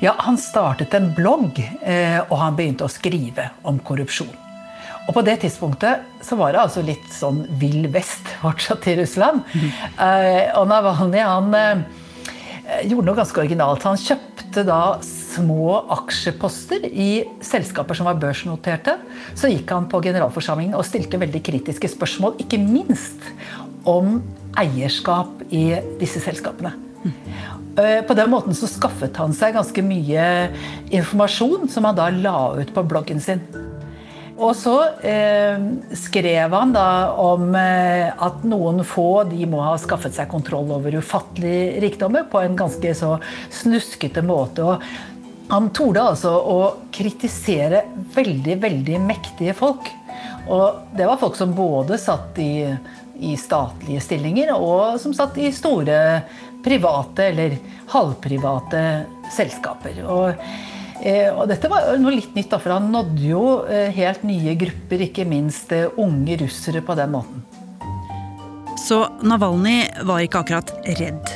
Ja, 0.00 0.14
Han 0.18 0.38
startet 0.38 0.94
en 0.94 1.12
blogg, 1.16 1.58
eh, 1.82 2.18
og 2.28 2.36
han 2.38 2.56
begynte 2.56 2.84
å 2.84 2.92
skrive 2.92 3.50
om 3.64 3.78
korrupsjon. 3.78 4.32
Og 5.06 5.14
på 5.14 5.22
det 5.22 5.38
tidspunktet 5.44 6.02
så 6.24 6.36
var 6.38 6.52
det 6.52 6.62
altså 6.64 6.82
litt 6.82 7.06
sånn 7.14 7.44
vill 7.60 7.86
vest 7.94 8.26
fortsatt 8.42 8.88
i 8.90 8.96
Russland. 8.98 9.44
Mm. 9.54 9.68
Og 10.58 10.66
Navalny 10.66 11.22
han 11.22 11.54
eh, 11.54 11.84
gjorde 12.90 13.06
noe 13.06 13.18
ganske 13.20 13.42
originalt. 13.42 13.86
Han 13.86 14.00
kjøpte 14.00 14.64
da 14.66 14.80
små 15.06 15.76
aksjeposter 15.94 16.88
i 16.88 17.10
selskaper 17.44 17.98
som 17.98 18.08
var 18.10 18.18
børsnoterte. 18.20 18.96
Så 19.38 19.52
gikk 19.52 19.70
han 19.74 19.86
på 19.92 20.02
generalforsamlingen 20.08 20.76
og 20.78 20.86
stilte 20.88 21.20
veldig 21.22 21.44
kritiske 21.46 21.92
spørsmål, 21.94 22.40
ikke 22.42 22.60
minst 22.62 23.30
om 23.86 24.18
eierskap 24.58 25.46
i 25.54 25.68
disse 26.00 26.22
selskapene. 26.24 26.85
Eh, 27.76 28.00
på 28.08 28.16
den 28.16 28.30
måten 28.32 28.56
så 28.56 28.68
skaffet 28.70 29.16
han 29.20 29.34
seg 29.36 29.56
ganske 29.56 29.82
mye 29.84 30.26
informasjon 30.96 31.68
som 31.72 31.88
han 31.88 31.98
da 31.98 32.10
la 32.14 32.38
ut 32.56 32.72
på 32.74 32.84
bloggen 32.88 33.20
sin. 33.20 33.42
Og 34.36 34.52
så 34.56 34.74
eh, 35.00 35.56
skrev 35.96 36.52
han 36.52 36.72
da 36.74 36.88
om 37.20 37.54
eh, 37.56 38.08
at 38.12 38.44
noen 38.44 38.82
få 38.84 39.24
de 39.30 39.48
må 39.48 39.62
ha 39.64 39.76
skaffet 39.80 40.16
seg 40.16 40.28
kontroll 40.28 40.74
over 40.76 40.98
ufattelige 41.00 41.80
rikdommer 41.86 42.26
på 42.28 42.42
en 42.44 42.56
ganske 42.58 42.92
så 42.96 43.14
snuskete 43.52 44.24
måte. 44.24 44.64
Og 44.64 45.52
han 45.52 45.70
torde 45.72 46.04
altså 46.04 46.34
å 46.36 46.58
kritisere 46.92 47.86
veldig, 48.16 48.58
veldig 48.60 49.00
mektige 49.04 49.56
folk. 49.56 49.88
Og 50.52 50.96
det 50.96 51.08
var 51.08 51.20
folk 51.20 51.38
som 51.38 51.56
både 51.56 51.96
satt 51.98 52.36
i, 52.42 52.66
i 53.24 53.32
statlige 53.40 54.04
stillinger, 54.04 54.52
og 54.56 55.00
som 55.00 55.14
satt 55.16 55.38
i 55.40 55.48
store 55.54 55.96
private 56.66 57.30
eller 57.30 57.54
halvprivate 57.94 58.82
selskaper. 59.36 60.02
Og 60.10 60.48
Eh, 61.04 61.28
og 61.34 61.44
dette 61.50 61.68
var 61.68 61.90
noe 62.00 62.14
litt 62.14 62.32
nytt, 62.36 62.54
for 62.56 62.72
han 62.72 62.88
nådde 62.92 63.26
jo 63.28 63.42
eh, 63.68 63.90
helt 63.96 64.24
nye 64.26 64.56
grupper, 64.58 65.04
ikke 65.08 65.26
minst 65.28 65.72
eh, 65.76 65.90
unge 66.00 66.38
russere, 66.40 66.82
på 66.84 66.96
den 66.96 67.12
måten. 67.12 67.44
Så 68.80 69.02
Navalny 69.26 69.82
var 70.06 70.24
ikke 70.24 70.44
akkurat 70.44 70.72
redd. 70.98 71.32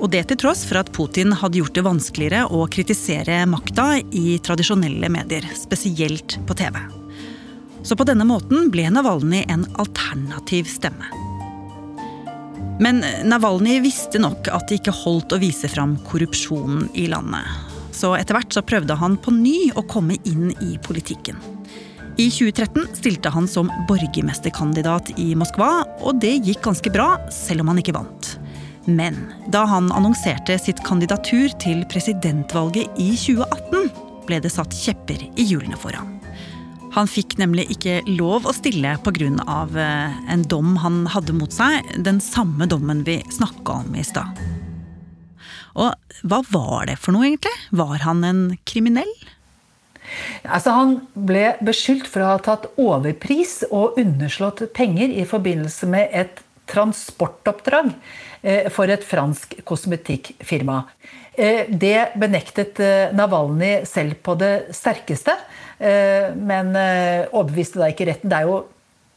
Og 0.00 0.10
det 0.12 0.24
til 0.28 0.38
tross 0.40 0.64
for 0.68 0.80
at 0.80 0.90
Putin 0.94 1.32
hadde 1.36 1.60
gjort 1.60 1.76
det 1.76 1.84
vanskeligere 1.86 2.48
å 2.52 2.66
kritisere 2.70 3.42
makta 3.48 3.94
i 4.00 4.38
tradisjonelle 4.44 5.10
medier, 5.12 5.46
spesielt 5.56 6.38
på 6.48 6.56
TV. 6.58 6.80
Så 7.84 7.96
på 7.98 8.06
denne 8.08 8.26
måten 8.28 8.70
ble 8.72 8.88
Navalny 8.92 9.44
en 9.52 9.66
alternativ 9.80 10.68
stemme. 10.72 11.23
Men 12.82 13.04
Navalny 13.28 13.78
visste 13.84 14.18
nok 14.18 14.48
at 14.50 14.66
det 14.68 14.80
ikke 14.80 14.96
holdt 15.04 15.36
å 15.36 15.42
vise 15.42 15.70
fram 15.70 15.94
korrupsjonen 16.08 16.88
i 16.98 17.06
landet 17.12 17.74
så 17.94 18.14
etter 18.18 18.36
hvert 18.36 18.54
så 18.54 18.62
prøvde 18.66 18.96
han 18.98 19.16
på 19.20 19.32
ny 19.34 19.70
å 19.78 19.84
komme 19.90 20.18
inn 20.28 20.50
i 20.62 20.74
politikken. 20.82 21.38
I 22.14 22.28
2013 22.30 22.94
stilte 22.94 23.32
han 23.34 23.46
som 23.50 23.70
borgermesterkandidat 23.88 25.14
i 25.18 25.32
Moskva, 25.38 25.82
og 25.98 26.20
det 26.22 26.36
gikk 26.46 26.62
ganske 26.66 26.92
bra, 26.94 27.16
selv 27.34 27.64
om 27.64 27.72
han 27.72 27.82
ikke 27.82 27.96
vant. 27.96 28.34
Men 28.86 29.16
da 29.50 29.64
han 29.66 29.90
annonserte 29.96 30.58
sitt 30.60 30.82
kandidatur 30.86 31.54
til 31.62 31.82
presidentvalget 31.90 33.00
i 33.00 33.10
2018, 33.18 33.90
ble 34.28 34.40
det 34.44 34.52
satt 34.52 34.76
kjepper 34.76 35.26
i 35.34 35.48
hjulene 35.48 35.78
for 35.80 35.96
ham. 35.96 36.14
Han 36.94 37.08
fikk 37.10 37.38
nemlig 37.40 37.66
ikke 37.74 37.98
lov 38.06 38.46
å 38.46 38.54
stille 38.54 38.94
pga. 39.02 39.30
Eh, 39.82 40.18
en 40.30 40.44
dom 40.50 40.76
han 40.82 41.04
hadde 41.10 41.34
mot 41.34 41.52
seg, 41.52 41.82
den 42.06 42.20
samme 42.22 42.68
dommen 42.70 43.02
vi 43.06 43.18
snakka 43.34 43.80
om 43.82 43.96
i 43.98 44.04
stad. 44.06 44.38
Og 45.74 45.90
hva 46.22 46.40
var 46.54 46.86
det 46.86 47.00
for 47.02 47.16
noe, 47.16 47.26
egentlig? 47.26 47.54
Var 47.74 48.04
han 48.06 48.22
en 48.26 48.42
kriminell? 48.68 49.10
Altså, 50.44 50.74
han 50.76 50.94
ble 51.14 51.54
beskyldt 51.64 52.06
for 52.10 52.22
å 52.22 52.34
ha 52.34 52.40
tatt 52.44 52.68
overpris 52.78 53.62
og 53.70 53.98
underslått 53.98 54.62
penger 54.76 55.10
i 55.10 55.24
forbindelse 55.26 55.88
med 55.90 56.14
et 56.14 56.44
transportoppdrag 56.70 57.90
eh, 58.42 58.70
for 58.72 58.92
et 58.92 59.04
fransk 59.04 59.58
kosmetikkfirma. 59.66 60.84
Eh, 61.36 61.66
det 61.68 62.14
benektet 62.20 62.78
eh, 62.80 63.14
Navalny 63.16 63.80
selv 63.88 64.20
på 64.22 64.36
det 64.40 64.74
sterkeste, 64.74 65.36
men 65.84 66.70
overbeviste 67.34 67.80
da 67.80 67.88
ikke 67.90 68.06
retten. 68.08 68.30
Det 68.30 68.36
er 68.38 68.46
jo 68.46 68.60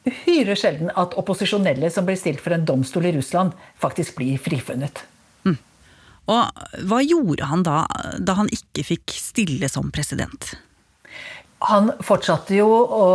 uhyre 0.10 0.56
sjelden 0.58 0.90
at 1.00 1.14
opposisjonelle 1.22 1.88
som 1.94 2.04
blir 2.08 2.18
stilt 2.20 2.42
for 2.44 2.56
en 2.56 2.66
domstol 2.68 3.06
i 3.08 3.14
Russland, 3.16 3.54
faktisk 3.80 4.18
blir 4.18 4.42
frifunnet. 4.42 5.04
Og 6.28 6.66
hva 6.90 7.00
gjorde 7.06 7.48
han 7.48 7.64
da, 7.64 7.84
da 8.20 8.36
han 8.42 8.50
ikke 8.52 8.84
fikk 8.84 9.16
stille 9.16 9.70
som 9.72 9.94
president? 9.96 10.58
Han 11.70 11.94
fortsatte 12.06 12.58
jo 12.58 12.68
å 12.68 13.06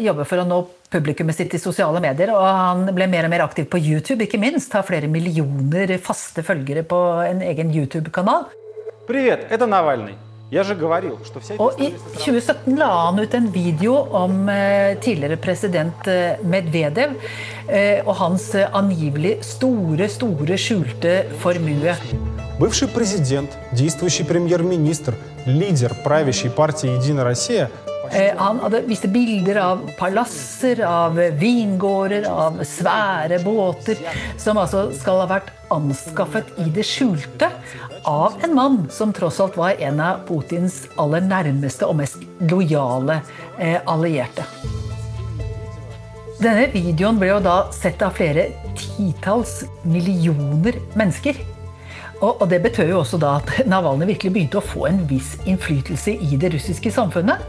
jobbe 0.00 0.24
for 0.26 0.42
å 0.42 0.48
nå 0.48 0.62
publikummet 0.91 1.37
sitt 1.37 1.53
i 1.55 1.59
sosiale 1.61 2.01
medier, 2.03 2.33
og 2.35 2.43
han 2.43 2.89
ble 2.95 3.07
mer 3.11 3.27
og 3.27 3.31
mer 3.33 3.45
aktiv 3.45 3.69
på 3.71 3.79
YouTube, 3.79 4.25
ikke 4.25 4.41
minst. 4.41 4.73
Har 4.75 4.87
flere 4.87 5.07
millioner 5.11 5.95
faste 6.03 6.43
følgere 6.43 6.83
på 6.83 6.99
en 7.27 7.41
egen 7.41 7.71
YouTube-kanal. 7.71 8.49
Привет, 9.07 9.47
это 9.49 9.65
Навальный. 9.65 10.15
Og 10.51 11.77
I 11.79 11.93
2017 12.19 12.75
la 12.75 12.87
han 13.05 13.19
ut 13.23 13.35
en 13.37 13.45
video 13.53 13.93
om 14.19 14.49
eh, 14.51 14.97
tidligere 14.99 15.37
president 15.39 16.09
eh, 16.11 16.41
Medvedev 16.43 17.13
eh, 17.71 18.03
og 18.03 18.17
hans 18.19 18.49
angivelig 18.59 19.37
store, 19.47 20.09
store 20.11 20.57
skjulte 20.59 21.13
formue. 21.39 21.95
Бывший 22.59 22.89
президент, 22.89 23.49
действующий 23.71 24.25
премьер-министр, 24.25 25.15
лидер 25.45 25.95
правящей 26.03 26.51
партии 26.51 26.97
«Единая 26.97 27.23
Россия» 27.23 27.71
Han 28.38 28.60
hadde 28.62 28.82
viste 28.86 29.08
bilder 29.12 29.60
av 29.62 29.84
palasser, 29.98 30.82
av 30.86 31.18
vingårder, 31.40 32.28
av 32.30 32.60
svære 32.66 33.40
båter, 33.44 34.00
som 34.40 34.60
altså 34.60 34.88
skal 34.96 35.22
ha 35.24 35.28
vært 35.36 35.52
anskaffet 35.74 36.52
i 36.62 36.68
det 36.74 36.84
skjulte 36.86 37.50
av 38.06 38.36
en 38.46 38.54
mann 38.54 38.78
som 38.92 39.12
tross 39.12 39.40
alt 39.42 39.56
var 39.58 39.80
en 39.82 40.00
av 40.00 40.22
Putins 40.28 40.84
aller 41.00 41.24
nærmeste 41.26 41.88
og 41.88 41.98
mest 42.02 42.22
lojale 42.46 43.20
eh, 43.58 43.80
allierte. 43.82 44.46
Denne 46.36 46.66
videoen 46.68 47.16
ble 47.16 47.30
jo 47.30 47.40
da 47.40 47.56
sett 47.72 48.02
av 48.04 48.18
flere 48.18 48.50
titalls 48.76 49.62
millioner 49.88 50.76
mennesker. 50.94 51.38
Og, 52.20 52.40
og, 52.40 52.48
Det 52.48 52.62
betød 52.64 52.92
jo 52.94 53.00
også 53.02 53.18
da 53.20 53.36
at 53.40 53.50
Navalnyj 53.70 54.10
virkelig 54.14 54.32
begynte 54.32 54.60
å 54.60 54.64
få 54.64 54.86
en 54.90 55.02
viss 55.10 55.34
innflytelse 55.44 56.16
i 56.16 56.38
det 56.40 56.54
russiske 56.54 56.92
samfunnet. 56.94 57.42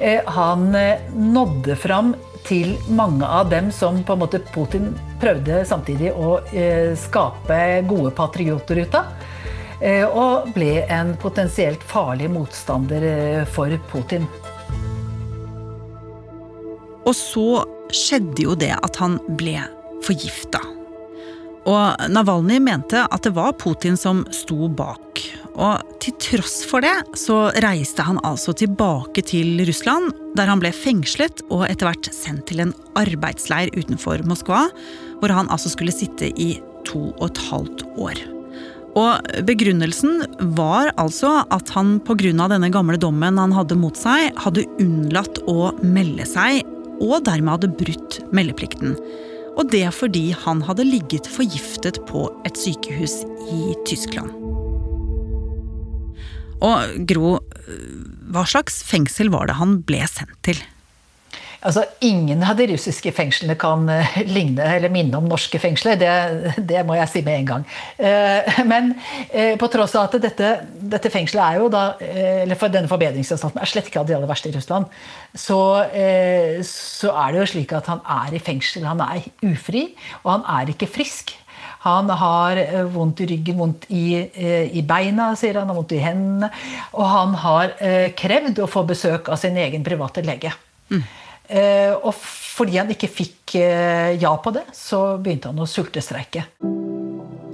Eh, 0.00 0.22
han 0.36 0.70
eh, 0.78 1.02
nådde 1.14 1.76
fram 1.76 2.14
til 2.46 2.74
mange 2.90 3.26
av 3.26 3.50
dem 3.50 3.70
som 3.74 4.00
på 4.06 4.14
en 4.14 4.22
måte 4.22 4.42
Putin 4.54 4.90
prøvde 5.22 5.62
samtidig 5.66 6.12
å 6.14 6.40
eh, 6.50 6.94
skape 6.98 7.58
gode 7.90 8.14
patrioter 8.18 8.82
ut 8.82 8.98
av. 8.98 9.12
Eh, 9.82 10.06
og 10.06 10.52
ble 10.54 10.84
en 10.94 11.16
potensielt 11.18 11.82
farlig 11.86 12.30
motstander 12.30 13.06
eh, 13.08 13.42
for 13.50 13.74
Putin. 13.90 14.28
Og 17.02 17.14
så 17.18 17.64
skjedde 17.92 18.46
jo 18.46 18.54
det 18.58 18.76
at 18.78 19.00
han 19.02 19.18
ble 19.38 19.58
forgifta. 20.06 20.62
Og 21.68 22.08
Navalnyj 22.10 22.58
mente 22.62 23.04
at 23.06 23.22
det 23.26 23.34
var 23.36 23.54
Putin 23.60 23.96
som 23.98 24.24
sto 24.34 24.66
bak. 24.72 25.22
Og 25.52 25.98
til 26.02 26.16
tross 26.22 26.62
for 26.66 26.84
det 26.84 26.94
så 27.18 27.52
reiste 27.62 28.04
han 28.06 28.20
altså 28.26 28.54
tilbake 28.56 29.22
til 29.28 29.60
Russland, 29.68 30.10
der 30.36 30.48
han 30.48 30.62
ble 30.62 30.72
fengslet 30.74 31.44
og 31.52 31.66
etter 31.68 31.90
hvert 31.90 32.10
sendt 32.14 32.46
til 32.50 32.64
en 32.64 32.74
arbeidsleir 32.98 33.72
utenfor 33.76 34.24
Moskva, 34.28 34.66
hvor 35.20 35.34
han 35.34 35.50
altså 35.52 35.70
skulle 35.72 35.94
sitte 35.94 36.32
i 36.40 36.54
to 36.88 37.10
og 37.12 37.26
et 37.30 37.42
halvt 37.50 37.84
år. 38.00 38.22
Og 38.98 39.44
begrunnelsen 39.48 40.24
var 40.56 40.90
altså 41.00 41.42
at 41.54 41.70
han 41.72 41.98
pga. 42.04 42.48
denne 42.48 42.68
gamle 42.72 42.98
dommen 43.00 43.38
han 43.38 43.52
hadde 43.52 43.78
mot 43.78 43.96
seg, 43.96 44.32
hadde 44.36 44.66
unnlatt 44.80 45.40
å 45.48 45.72
melde 45.80 46.26
seg, 46.28 46.66
og 47.00 47.24
dermed 47.24 47.56
hadde 47.56 47.76
brutt 47.78 48.20
meldeplikten. 48.32 48.96
Og 49.58 49.68
det 49.72 49.84
fordi 49.94 50.30
han 50.44 50.62
hadde 50.64 50.86
ligget 50.88 51.28
forgiftet 51.28 52.00
på 52.08 52.26
et 52.48 52.58
sykehus 52.58 53.20
i 53.52 53.74
Tyskland. 53.88 54.32
Og 56.62 57.06
Gro, 57.10 57.36
hva 58.32 58.44
slags 58.48 58.80
fengsel 58.86 59.32
var 59.34 59.50
det 59.50 59.58
han 59.58 59.80
ble 59.86 60.04
sendt 60.08 60.38
til? 60.46 60.60
Altså, 61.62 61.84
Ingen 62.02 62.42
av 62.42 62.56
de 62.58 62.66
russiske 62.72 63.12
fengslene 63.14 63.54
kan 63.60 63.84
uh, 63.86 64.16
ligne 64.26 64.66
eller 64.76 64.90
minne 64.92 65.18
om 65.18 65.28
norske 65.30 65.60
fengsler. 65.62 65.98
Det, 66.00 66.54
det, 66.58 66.80
må 66.86 66.96
jeg 66.98 67.10
si 67.12 67.22
med 67.22 67.38
en 67.38 67.50
gang. 67.52 67.66
Uh, 68.00 68.62
men 68.72 68.90
uh, 68.96 69.54
på 69.60 69.68
tross 69.70 69.94
av 69.98 70.08
at 70.08 70.16
dette, 70.24 70.50
dette 70.94 71.12
fengselet 71.12 71.44
er 71.44 71.60
jo 71.62 71.68
da, 71.72 71.84
eller 72.02 72.58
for 72.58 72.72
denne 72.72 72.90
forbedringsanstalten 72.90 73.62
er 73.62 73.70
slett 73.70 73.90
ikke 73.90 74.02
av 74.02 74.10
de 74.10 74.16
aller 74.16 74.30
verste 74.30 74.50
i 74.50 74.56
Russland, 74.56 74.90
så, 75.38 75.60
så 76.66 77.12
er 77.14 77.32
det 77.32 77.38
jo 77.38 77.46
slik 77.54 77.72
at 77.76 77.86
han 77.88 78.02
er 78.10 78.34
i 78.34 78.42
fengsel. 78.42 78.84
Han 78.88 79.00
er 79.04 79.22
ufri, 79.46 79.86
og 80.24 80.34
han 80.34 80.44
er 80.58 80.74
ikke 80.74 80.90
frisk. 80.90 81.32
Han 81.86 82.10
har 82.10 82.58
vondt 82.92 83.22
i 83.24 83.30
ryggen, 83.30 83.58
vondt 83.58 83.88
i, 83.90 84.04
i, 84.20 84.82
beina, 84.86 85.32
sier 85.38 85.58
han, 85.60 85.70
har 85.70 85.78
vondt 85.78 85.94
i 85.96 86.02
hendene. 86.02 86.50
Og 86.92 87.08
han 87.10 87.34
har 87.42 87.74
krevd 88.18 88.60
å 88.62 88.70
få 88.70 88.84
besøk 88.90 89.32
av 89.32 89.40
sin 89.40 89.58
egen 89.58 89.86
private 89.86 90.22
lege. 90.26 90.52
Mm. 90.92 91.02
Eh, 91.52 91.92
og 91.92 92.14
fordi 92.16 92.78
han 92.80 92.92
ikke 92.94 93.10
fikk 93.12 93.56
eh, 93.60 94.14
ja 94.22 94.32
på 94.40 94.54
det, 94.54 94.64
så 94.76 95.18
begynte 95.20 95.52
han 95.52 95.60
å 95.60 95.68
sultestreike. 95.68 96.46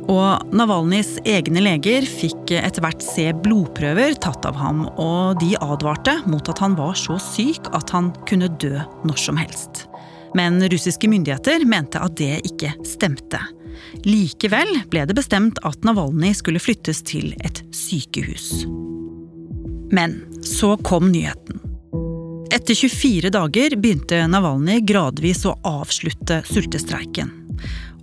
Og 0.08 0.54
Navalnyjs 0.56 1.18
egne 1.28 1.60
leger 1.60 2.06
fikk 2.08 2.54
etter 2.56 2.80
hvert 2.80 3.02
se 3.04 3.26
blodprøver 3.44 4.16
tatt 4.22 4.46
av 4.48 4.56
ham, 4.56 4.86
og 4.96 5.42
de 5.42 5.52
advarte 5.60 6.14
mot 6.30 6.48
at 6.48 6.62
han 6.64 6.78
var 6.78 6.96
så 6.96 7.18
syk 7.20 7.68
at 7.76 7.92
han 7.92 8.14
kunne 8.30 8.48
dø 8.62 8.78
når 9.04 9.20
som 9.20 9.40
helst. 9.40 9.84
Men 10.38 10.62
russiske 10.72 11.10
myndigheter 11.10 11.66
mente 11.68 12.00
at 12.00 12.16
det 12.20 12.38
ikke 12.48 12.72
stemte. 12.88 13.40
Likevel 14.06 14.70
ble 14.92 15.04
det 15.08 15.16
bestemt 15.16 15.60
at 15.66 15.84
Navalnyj 15.86 16.38
skulle 16.40 16.62
flyttes 16.62 17.02
til 17.08 17.32
et 17.44 17.60
sykehus. 17.74 18.64
Men 19.92 20.20
så 20.44 20.76
kom 20.84 21.12
nyheten. 21.12 21.57
Etter 22.50 22.74
24 22.74 23.30
dager 23.30 23.74
begynte 23.76 24.22
Navalnyj 24.24 24.80
gradvis 24.88 25.42
å 25.44 25.52
avslutte 25.68 26.38
sultestreiken. 26.48 27.28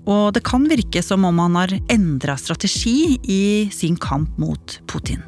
Og 0.06 0.36
det 0.36 0.44
kan 0.46 0.68
virke 0.70 1.02
som 1.02 1.26
om 1.26 1.40
han 1.42 1.58
har 1.58 1.74
endra 1.90 2.36
strategi 2.38 3.18
i 3.24 3.46
sin 3.74 3.98
kamp 3.98 4.38
mot 4.38 4.76
Putin. 4.86 5.24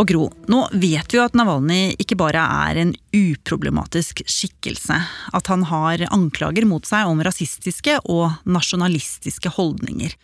Og 0.00 0.08
Gro, 0.08 0.30
nå 0.48 0.62
vet 0.72 1.12
vi 1.12 1.18
jo 1.18 1.26
at 1.26 1.36
Navalnyj 1.36 1.98
ikke 2.00 2.16
bare 2.16 2.40
er 2.64 2.80
en 2.80 2.94
uproblematisk 3.12 4.24
skikkelse. 4.24 4.96
At 5.36 5.52
han 5.52 5.66
har 5.68 6.06
anklager 6.08 6.64
mot 6.64 6.88
seg 6.88 7.10
om 7.10 7.20
rasistiske 7.20 7.98
og 8.08 8.32
nasjonalistiske 8.48 9.52
holdninger. 9.58 10.16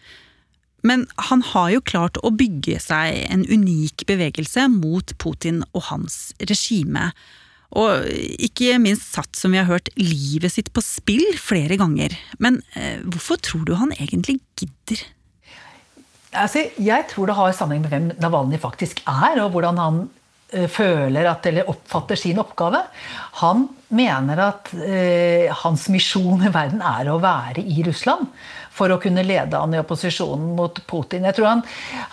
Men 0.87 1.07
han 1.31 1.43
har 1.43 1.73
jo 1.75 1.83
klart 1.83 2.21
å 2.23 2.31
bygge 2.35 2.79
seg 2.83 3.25
en 3.33 3.45
unik 3.49 4.07
bevegelse 4.09 4.69
mot 4.71 5.15
Putin 5.19 5.65
og 5.73 5.89
hans 5.91 6.31
regime. 6.39 7.11
Og 7.77 8.07
ikke 8.41 8.79
minst 8.81 9.11
satt, 9.13 9.35
som 9.37 9.53
vi 9.53 9.61
har 9.61 9.69
hørt, 9.69 9.91
livet 10.01 10.55
sitt 10.55 10.71
på 10.73 10.85
spill 10.85 11.27
flere 11.41 11.77
ganger. 11.81 12.15
Men 12.41 12.63
eh, 12.79 13.03
hvorfor 13.05 13.41
tror 13.45 13.67
du 13.69 13.75
han 13.77 13.93
egentlig 13.99 14.39
gidder? 14.57 15.03
Altså, 16.39 16.69
jeg 16.77 17.09
tror 17.11 17.29
det 17.29 17.37
har 17.37 17.57
sammenheng 17.57 17.85
med 17.85 17.93
hvem 17.93 18.09
Navalny 18.23 18.61
faktisk 18.61 19.03
er, 19.09 19.43
og 19.43 19.53
hvordan 19.53 19.81
han 19.81 20.01
eh, 20.53 20.69
føler 20.71 21.29
at, 21.29 21.45
eller 21.51 21.69
oppfatter 21.69 22.21
sin 22.21 22.41
oppgave. 22.41 22.83
Han 23.43 23.67
mener 23.93 24.43
at 24.49 24.73
eh, 24.85 25.53
hans 25.65 25.89
misjon 25.93 26.45
i 26.45 26.53
verden 26.55 26.81
er 26.85 27.13
å 27.13 27.21
være 27.21 27.65
i 27.65 27.85
Russland 27.85 28.29
for 28.79 28.95
å 28.95 29.01
kunne 29.03 29.27
lede 29.27 29.59
han 29.59 29.75
i 29.75 29.81
opposisjonen 29.81 30.55
mot 30.59 30.79
Putin. 30.87 31.27
Jeg 31.27 31.39
tror 31.39 31.51
han, 31.51 31.65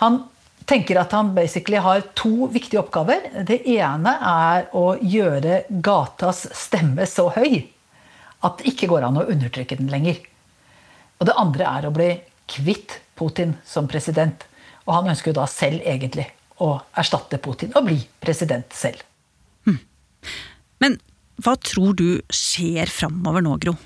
han 0.02 0.18
tenker 0.66 0.98
at 1.00 1.14
han 1.14 1.32
basically 1.36 1.78
har 1.82 2.02
to 2.18 2.48
viktige 2.52 2.82
oppgaver. 2.82 3.30
Det 3.46 3.62
ene 3.76 4.16
er 4.32 4.68
å 4.76 4.96
gjøre 4.98 5.62
gatas 5.70 6.46
stemme 6.56 7.06
så 7.10 7.28
høy 7.36 7.62
at 8.44 8.58
det 8.58 8.72
ikke 8.72 8.90
går 8.90 9.06
an 9.06 9.20
å 9.20 9.26
undertrykke 9.30 9.78
den 9.78 9.90
lenger. 9.92 10.18
Og 11.20 11.28
det 11.28 11.38
andre 11.40 11.70
er 11.70 11.86
å 11.86 11.94
bli 11.94 12.10
kvitt 12.50 13.00
Putin 13.16 13.56
som 13.66 13.88
president. 13.88 14.44
Og 14.86 14.98
han 14.98 15.10
ønsker 15.12 15.32
jo 15.32 15.38
da 15.40 15.46
selv 15.50 15.86
egentlig 15.86 16.28
å 16.62 16.76
erstatte 16.98 17.40
Putin 17.42 17.72
og 17.76 17.88
bli 17.88 17.98
president 18.22 18.74
selv. 18.76 19.00
Hm. 19.66 19.80
Men 20.82 20.98
hva 21.42 21.56
tror 21.60 21.96
du 21.98 22.08
skjer 22.32 22.90
framover 22.92 23.44
nå, 23.44 23.56
Gro? 23.62 23.76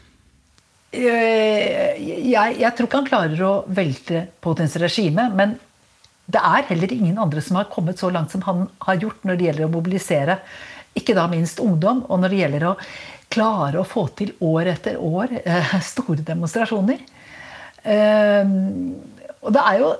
Eh, 0.90 1.98
jeg, 2.02 2.56
jeg, 2.58 2.70
tror 2.74 2.88
ikke 2.88 2.98
han 2.98 3.08
klarer 3.08 3.42
å 3.46 3.52
velte 3.70 4.24
Putins 4.42 4.74
regime. 4.82 5.28
Men 5.36 5.54
det 6.30 6.42
er 6.42 6.68
heller 6.70 6.94
ingen 6.94 7.20
andre 7.22 7.42
som 7.44 7.58
har 7.60 7.70
kommet 7.70 8.00
så 8.02 8.10
langt 8.12 8.34
som 8.34 8.42
han 8.46 8.66
har 8.86 9.00
gjort 9.02 9.24
når 9.26 9.38
det 9.38 9.48
gjelder 9.48 9.68
å 9.68 9.72
mobilisere 9.72 10.40
ikke 10.98 11.14
da 11.14 11.28
minst 11.30 11.60
ungdom, 11.62 12.02
og 12.10 12.18
når 12.18 12.32
det 12.32 12.38
gjelder 12.40 12.66
å 12.66 12.76
klare 13.30 13.78
å 13.78 13.86
få 13.86 14.08
til 14.18 14.32
år 14.42 14.72
etter 14.72 14.98
år 14.98 15.36
eh, 15.44 15.76
store 15.92 16.24
demonstrasjoner. 16.26 17.04
Eh, 17.86 18.50
og 19.40 19.54
det 19.54 19.66
er 19.70 19.78
jo 19.84 19.92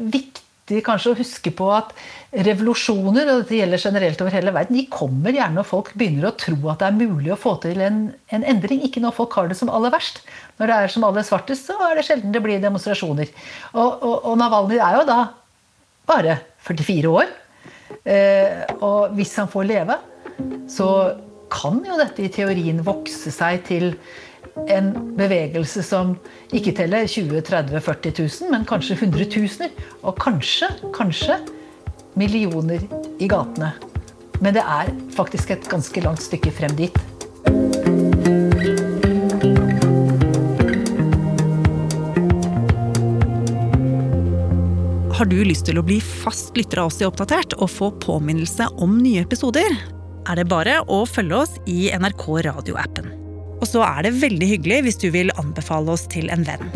viktig 0.00 0.43
viktig 0.64 0.84
kanskje 0.84 1.12
å 1.12 1.18
huske 1.18 1.50
på 1.52 1.66
at 1.72 1.92
revolusjoner, 2.32 3.28
og 3.28 3.42
dette 3.42 3.58
gjelder 3.58 3.82
generelt 3.82 4.20
over 4.20 4.32
hele 4.32 4.52
verden, 4.52 4.76
de 4.76 4.86
kommer 4.88 5.34
gjerne 5.34 5.58
når 5.58 5.66
folk 5.68 5.92
begynner 5.94 6.30
å 6.30 6.36
tro 6.36 6.56
at 6.70 6.80
det 6.80 6.88
er 6.88 6.96
mulig 6.96 7.32
å 7.32 7.38
få 7.38 7.56
til 7.60 7.80
en, 7.80 8.14
en 8.32 8.44
endring. 8.44 8.80
Ikke 8.82 9.00
når 9.00 9.14
folk 9.14 9.34
har 9.36 9.48
det 9.48 9.58
som 9.58 9.68
aller 9.68 9.92
verst. 9.92 10.22
Når 10.58 10.66
det 10.66 10.76
er 10.76 10.88
som 10.88 11.04
aller 11.04 11.22
svartest, 11.22 11.68
så 11.68 11.76
er 11.84 11.96
det 11.96 12.06
sjelden 12.06 12.32
det 12.32 12.42
blir 12.42 12.62
demonstrasjoner. 12.62 13.28
Og, 13.74 14.02
og, 14.02 14.24
og 14.24 14.38
Navalny 14.40 14.80
er 14.80 14.98
jo 15.00 15.06
da 15.08 15.20
bare 16.08 16.40
44 16.64 17.12
år. 17.12 17.30
Eh, 18.04 18.64
og 18.80 19.14
hvis 19.18 19.36
han 19.40 19.50
får 19.52 19.68
leve, 19.68 20.00
så 20.70 20.88
kan 21.52 21.82
jo 21.84 22.00
dette 22.00 22.24
i 22.24 22.32
teorien 22.32 22.80
vokse 22.84 23.30
seg 23.30 23.66
til 23.68 23.92
en 24.70 24.92
bevegelse 25.18 25.82
som 25.84 26.14
ikke 26.54 26.74
teller 26.78 27.08
20 27.10 27.42
30 27.46 27.80
40 27.80 28.14
000, 28.18 28.52
men 28.52 28.66
kanskje 28.68 28.98
hundretusener. 29.02 29.72
Og 30.02 30.18
kanskje, 30.20 30.70
kanskje 30.94 31.40
millioner 32.18 32.84
i 33.18 33.28
gatene. 33.30 33.72
Men 34.42 34.56
det 34.56 34.62
er 34.62 34.92
faktisk 35.14 35.54
et 35.54 35.66
ganske 35.70 36.04
langt 36.04 36.22
stykke 36.22 36.52
frem 36.54 36.74
dit. 36.78 37.02
Har 45.14 45.30
du 45.30 45.38
lyst 45.46 45.68
til 45.68 45.78
å 45.78 45.84
bli 45.86 46.00
fast 46.02 46.56
lytter 46.58 46.82
av 46.82 46.90
oss 46.90 46.98
i 47.00 47.06
Oppdatert 47.06 47.54
og 47.56 47.70
få 47.70 47.92
påminnelse 48.02 48.66
om 48.82 48.98
nye 48.98 49.22
episoder? 49.22 49.78
Er 50.28 50.40
det 50.40 50.48
bare 50.50 50.80
å 50.90 51.04
følge 51.08 51.44
oss 51.44 51.58
i 51.70 51.86
NRK 51.94 52.26
radioappen. 52.50 53.23
Og 53.64 53.70
så 53.70 53.80
er 53.80 54.04
det 54.04 54.18
veldig 54.20 54.46
hyggelig 54.50 54.82
hvis 54.84 54.98
du 55.00 55.06
vil 55.14 55.32
anbefale 55.40 55.94
oss 55.94 56.04
til 56.12 56.28
en 56.34 56.44
venn. 56.44 56.66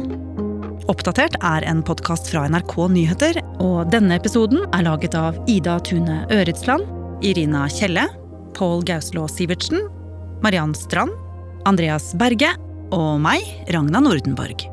Oppdatert 0.88 1.35
er 1.44 1.66
en 1.68 1.83
podkast 1.85 2.31
fra 2.33 2.46
NRK 2.48 2.72
Nyheter, 2.94 3.42
og 3.61 3.90
denne 3.92 4.16
episoden 4.16 4.62
er 4.72 4.87
laget 4.87 5.12
av 5.18 5.37
Ida 5.53 5.77
Tune 5.85 6.22
Øretsland, 6.33 6.87
Irina 7.20 7.66
Kjelle, 7.68 8.07
Pål 8.57 8.87
Gauslå 8.88 9.27
Sivertsen, 9.29 9.85
Mariann 10.40 10.72
Strand, 10.72 11.12
Andreas 11.68 12.14
Berge 12.16 12.55
og 12.96 13.20
meg, 13.20 13.44
Ragna 13.68 14.01
Nordenborg. 14.01 14.64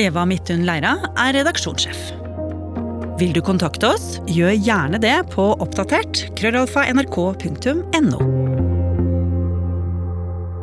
Eva 0.00 0.24
Midthun 0.24 0.64
Leira 0.64 0.96
er 1.20 1.36
redaksjonssjef. 1.36 2.00
Vil 3.20 3.36
du 3.36 3.42
kontakte 3.44 3.92
oss, 3.92 4.14
gjør 4.24 4.56
gjerne 4.56 5.04
det 5.04 5.18
på 5.36 5.52
oppdatert 5.60 6.30
krøllalfa 6.40 6.88
nrk.no. 6.96 8.31